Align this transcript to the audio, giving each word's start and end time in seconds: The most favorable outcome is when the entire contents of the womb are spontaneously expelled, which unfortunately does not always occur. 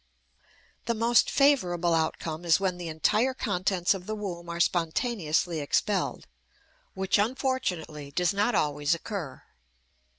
The 0.85 0.95
most 0.95 1.29
favorable 1.29 1.93
outcome 1.93 2.43
is 2.43 2.59
when 2.59 2.77
the 2.79 2.87
entire 2.87 3.35
contents 3.35 3.93
of 3.93 4.07
the 4.07 4.15
womb 4.15 4.49
are 4.49 4.59
spontaneously 4.59 5.59
expelled, 5.59 6.25
which 6.95 7.19
unfortunately 7.19 8.09
does 8.09 8.33
not 8.33 8.55
always 8.55 8.95
occur. 8.95 9.43